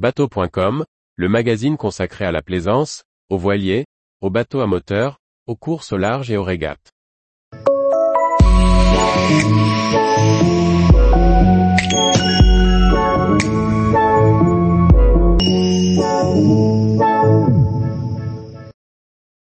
Bateau.com, 0.00 0.86
le 1.16 1.28
magazine 1.28 1.76
consacré 1.76 2.24
à 2.24 2.32
la 2.32 2.40
plaisance, 2.40 3.04
aux 3.28 3.36
voiliers, 3.36 3.84
aux 4.22 4.30
bateaux 4.30 4.60
à 4.60 4.66
moteur, 4.66 5.18
aux 5.46 5.56
courses 5.56 5.92
au 5.92 5.98
large 5.98 6.30
et 6.30 6.38
aux 6.38 6.42
régates. 6.42 6.90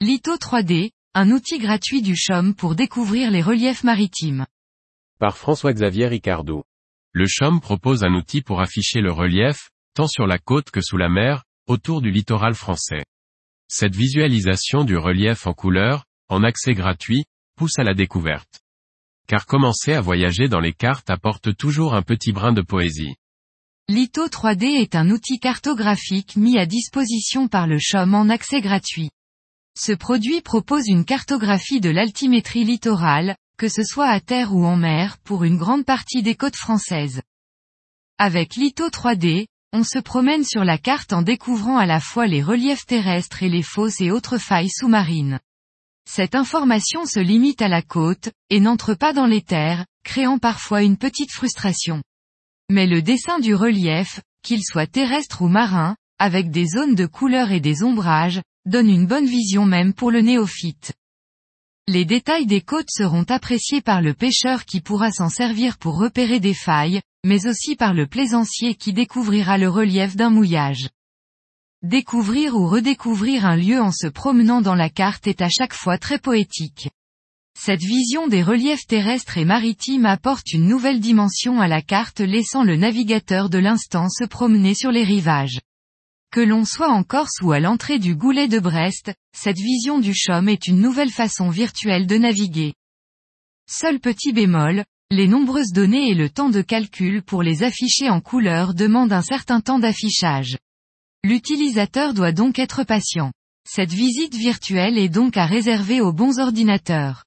Litho 0.00 0.36
3D, 0.36 0.92
un 1.14 1.30
outil 1.32 1.58
gratuit 1.58 2.00
du 2.00 2.14
CHOM 2.14 2.54
pour 2.54 2.76
découvrir 2.76 3.32
les 3.32 3.42
reliefs 3.42 3.82
maritimes. 3.82 4.46
Par 5.18 5.36
François-Xavier 5.36 6.06
Ricardou. 6.06 6.62
Le 7.10 7.26
CHOM 7.26 7.60
propose 7.60 8.04
un 8.04 8.14
outil 8.14 8.40
pour 8.40 8.60
afficher 8.60 9.00
le 9.00 9.10
relief, 9.10 9.70
tant 9.94 10.08
sur 10.08 10.26
la 10.26 10.38
côte 10.38 10.70
que 10.70 10.80
sous 10.80 10.96
la 10.96 11.08
mer, 11.08 11.44
autour 11.66 12.02
du 12.02 12.10
littoral 12.10 12.54
français. 12.54 13.04
Cette 13.68 13.96
visualisation 13.96 14.84
du 14.84 14.96
relief 14.96 15.46
en 15.46 15.54
couleur, 15.54 16.04
en 16.28 16.42
accès 16.42 16.74
gratuit, 16.74 17.24
pousse 17.56 17.78
à 17.78 17.84
la 17.84 17.94
découverte. 17.94 18.60
Car 19.26 19.46
commencer 19.46 19.94
à 19.94 20.00
voyager 20.00 20.48
dans 20.48 20.60
les 20.60 20.74
cartes 20.74 21.08
apporte 21.08 21.56
toujours 21.56 21.94
un 21.94 22.02
petit 22.02 22.32
brin 22.32 22.52
de 22.52 22.60
poésie. 22.60 23.14
Litho 23.88 24.28
3D 24.28 24.64
est 24.80 24.94
un 24.94 25.10
outil 25.10 25.38
cartographique 25.38 26.36
mis 26.36 26.58
à 26.58 26.66
disposition 26.66 27.48
par 27.48 27.66
le 27.66 27.78
CHOM 27.78 28.14
en 28.14 28.28
accès 28.28 28.60
gratuit. 28.60 29.10
Ce 29.78 29.92
produit 29.92 30.40
propose 30.40 30.88
une 30.88 31.04
cartographie 31.04 31.80
de 31.80 31.90
l'altimétrie 31.90 32.64
littorale, 32.64 33.36
que 33.56 33.68
ce 33.68 33.82
soit 33.82 34.08
à 34.08 34.20
terre 34.20 34.54
ou 34.54 34.64
en 34.64 34.76
mer 34.76 35.18
pour 35.18 35.44
une 35.44 35.56
grande 35.56 35.84
partie 35.84 36.22
des 36.22 36.34
côtes 36.34 36.56
françaises. 36.56 37.22
Avec 38.18 38.54
Litho 38.56 38.88
3D, 38.88 39.46
on 39.74 39.82
se 39.82 39.98
promène 39.98 40.44
sur 40.44 40.62
la 40.62 40.78
carte 40.78 41.12
en 41.12 41.22
découvrant 41.22 41.76
à 41.76 41.84
la 41.84 41.98
fois 41.98 42.28
les 42.28 42.44
reliefs 42.44 42.86
terrestres 42.86 43.42
et 43.42 43.48
les 43.48 43.64
fosses 43.64 44.00
et 44.00 44.12
autres 44.12 44.38
failles 44.38 44.70
sous-marines. 44.70 45.40
Cette 46.08 46.36
information 46.36 47.06
se 47.06 47.18
limite 47.18 47.60
à 47.60 47.66
la 47.66 47.82
côte, 47.82 48.30
et 48.50 48.60
n'entre 48.60 48.94
pas 48.94 49.12
dans 49.12 49.26
les 49.26 49.42
terres, 49.42 49.84
créant 50.04 50.38
parfois 50.38 50.84
une 50.84 50.96
petite 50.96 51.32
frustration. 51.32 52.04
Mais 52.70 52.86
le 52.86 53.02
dessin 53.02 53.40
du 53.40 53.56
relief, 53.56 54.20
qu'il 54.44 54.62
soit 54.62 54.86
terrestre 54.86 55.42
ou 55.42 55.48
marin, 55.48 55.96
avec 56.20 56.52
des 56.52 56.66
zones 56.66 56.94
de 56.94 57.06
couleur 57.06 57.50
et 57.50 57.60
des 57.60 57.82
ombrages, 57.82 58.42
donne 58.66 58.88
une 58.88 59.08
bonne 59.08 59.26
vision 59.26 59.66
même 59.66 59.92
pour 59.92 60.12
le 60.12 60.20
néophyte. 60.20 60.92
Les 61.88 62.04
détails 62.04 62.46
des 62.46 62.60
côtes 62.60 62.90
seront 62.90 63.24
appréciés 63.24 63.80
par 63.80 64.02
le 64.02 64.14
pêcheur 64.14 64.66
qui 64.66 64.80
pourra 64.80 65.10
s'en 65.10 65.28
servir 65.28 65.78
pour 65.78 65.98
repérer 65.98 66.38
des 66.38 66.54
failles, 66.54 67.00
mais 67.24 67.46
aussi 67.46 67.74
par 67.74 67.94
le 67.94 68.06
plaisancier 68.06 68.74
qui 68.74 68.92
découvrira 68.92 69.58
le 69.58 69.68
relief 69.68 70.14
d'un 70.14 70.30
mouillage. 70.30 70.88
Découvrir 71.82 72.54
ou 72.54 72.68
redécouvrir 72.68 73.44
un 73.46 73.56
lieu 73.56 73.80
en 73.80 73.90
se 73.90 74.06
promenant 74.06 74.60
dans 74.60 74.74
la 74.74 74.88
carte 74.88 75.26
est 75.26 75.42
à 75.42 75.48
chaque 75.48 75.74
fois 75.74 75.98
très 75.98 76.18
poétique. 76.18 76.88
Cette 77.58 77.82
vision 77.82 78.26
des 78.26 78.42
reliefs 78.42 78.86
terrestres 78.86 79.38
et 79.38 79.44
maritimes 79.44 80.06
apporte 80.06 80.52
une 80.52 80.66
nouvelle 80.66 81.00
dimension 81.00 81.60
à 81.60 81.68
la 81.68 81.82
carte 81.82 82.20
laissant 82.20 82.64
le 82.64 82.76
navigateur 82.76 83.48
de 83.48 83.58
l'instant 83.58 84.08
se 84.08 84.24
promener 84.24 84.74
sur 84.74 84.90
les 84.90 85.04
rivages. 85.04 85.60
Que 86.30 86.40
l'on 86.40 86.64
soit 86.64 86.90
en 86.90 87.04
Corse 87.04 87.40
ou 87.42 87.52
à 87.52 87.60
l'entrée 87.60 87.98
du 87.98 88.16
Goulet 88.16 88.48
de 88.48 88.58
Brest, 88.58 89.14
cette 89.36 89.58
vision 89.58 89.98
du 89.98 90.12
CHOM 90.14 90.48
est 90.48 90.66
une 90.66 90.80
nouvelle 90.80 91.12
façon 91.12 91.48
virtuelle 91.48 92.06
de 92.06 92.18
naviguer. 92.18 92.74
Seul 93.70 94.00
petit 94.00 94.32
bémol, 94.32 94.84
les 95.14 95.28
nombreuses 95.28 95.72
données 95.72 96.10
et 96.10 96.14
le 96.14 96.28
temps 96.28 96.50
de 96.50 96.60
calcul 96.60 97.22
pour 97.22 97.42
les 97.42 97.62
afficher 97.62 98.10
en 98.10 98.20
couleur 98.20 98.74
demandent 98.74 99.12
un 99.12 99.22
certain 99.22 99.60
temps 99.60 99.78
d'affichage. 99.78 100.58
L'utilisateur 101.22 102.14
doit 102.14 102.32
donc 102.32 102.58
être 102.58 102.84
patient. 102.84 103.32
Cette 103.66 103.92
visite 103.92 104.34
virtuelle 104.34 104.98
est 104.98 105.08
donc 105.08 105.36
à 105.36 105.46
réserver 105.46 106.00
aux 106.00 106.12
bons 106.12 106.38
ordinateurs. 106.38 107.24